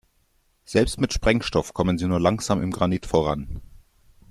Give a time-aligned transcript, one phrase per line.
[0.65, 3.61] Selbst mit Sprengstoff kommen sie nur langsam im Granit voran.